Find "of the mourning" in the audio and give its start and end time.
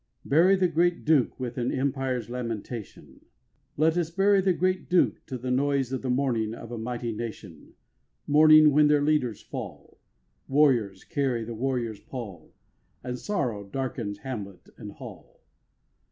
5.93-6.55